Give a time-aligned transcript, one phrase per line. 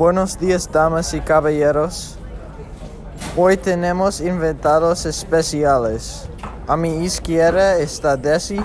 [0.00, 2.16] Buenos días, damas y caballeros.
[3.36, 6.26] Hoy tenemos invitados especiales.
[6.66, 8.56] A mi izquierda está Desi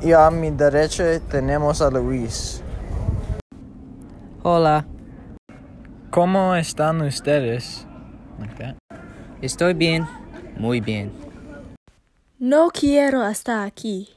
[0.00, 2.62] y a mi derecha tenemos a Luis.
[4.44, 4.86] Hola,
[6.10, 7.84] ¿Cómo están ustedes?
[8.38, 8.76] Like
[9.42, 10.06] estoy bien,
[10.56, 11.10] muy bien.
[12.38, 14.10] No quiero estar aquí,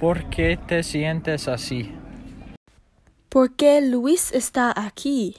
[0.00, 1.94] ¿Por qué te sientes así?
[3.28, 5.36] Porque Luis está aquí.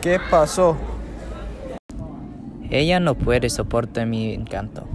[0.00, 0.76] ¿Qué pasó?
[2.70, 4.86] Ella no puede soportar mi encanto.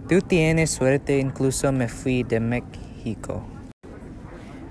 [0.08, 3.44] Tú tienes suerte, incluso me fui de México.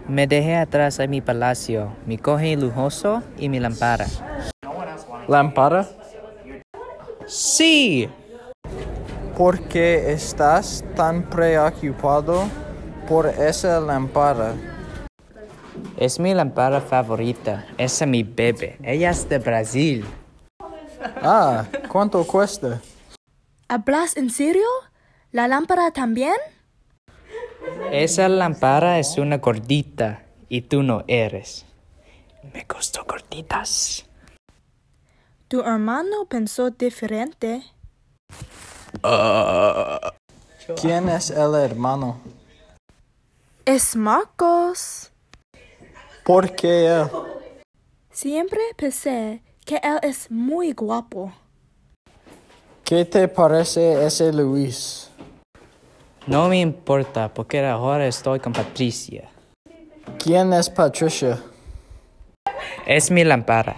[0.09, 4.07] Me dejé atrás a mi palacio, mi coche lujoso y mi lámpara.
[5.29, 5.89] ¿Lámpara?
[7.27, 8.09] Sí,
[9.37, 12.45] ¿Por qué estás tan preocupado
[13.09, 14.74] por esa lámpara?
[15.97, 17.67] Es mi lámpara favorita.
[17.79, 18.79] Esa es mi bebé.
[18.83, 20.05] Ella es de Brasil.
[21.23, 22.81] Ah, ¿cuánto cuesta?
[23.69, 24.67] ¿Hablas en serio?
[25.33, 26.37] ¿La lámpara también?
[27.91, 31.65] Esa lámpara es una gordita y tú no eres.
[32.53, 34.05] Me costó gorditas.
[35.49, 37.63] Tu hermano pensó diferente.
[40.81, 42.21] ¿Quién es el hermano?
[43.65, 45.14] Es Marcos.
[46.25, 47.07] ¿Por qué él?
[48.11, 51.35] Siempre pensé que él es muy guapo.
[52.83, 55.11] ¿Qué te parece ese Luis?
[56.27, 59.29] No me importa porque ahora estoy con Patricia.
[60.19, 61.39] ¿Quién es Patricia?
[62.87, 63.77] Es mi lámpara.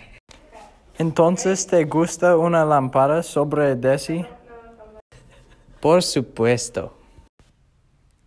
[0.98, 4.24] Entonces, ¿te gusta una lámpara sobre Desi?
[5.80, 6.96] Por supuesto.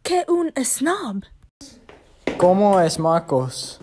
[0.03, 1.23] ¡Qué un snob!
[2.37, 3.79] ¿Cómo es Marcos?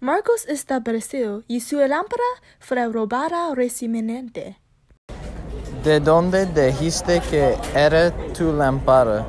[0.00, 2.22] Marcos está Brasil y su lámpara
[2.60, 4.56] fue robada recientemente.
[5.82, 9.26] ¿De dónde dijiste que era tu lámpara?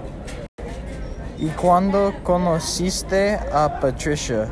[1.40, 4.48] ¿Y cuándo conociste a Patricia?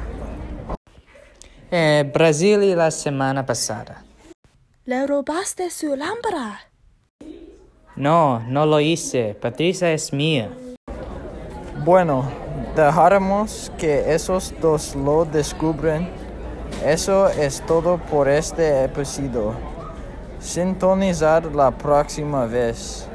[1.70, 4.04] Eh, Brasil y la semana pasada.
[4.86, 6.62] Le robaste su lámpara.
[7.96, 9.36] No, no lo hice.
[9.40, 10.50] Patricia es mía.
[11.88, 12.26] Bueno,
[12.76, 16.10] dejaremos que esos dos lo descubren.
[16.86, 19.54] Eso es todo por este episodio.
[20.38, 23.06] Sintonizar la próxima vez.